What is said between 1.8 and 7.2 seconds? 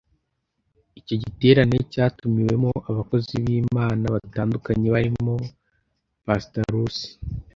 cyatumiwemo abakozi b’Imana batandukanye barimo Pr Russe